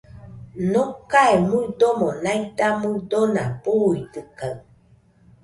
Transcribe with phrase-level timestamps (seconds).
[0.71, 4.51] Nocae muidomo naida muidona, buidɨkaɨ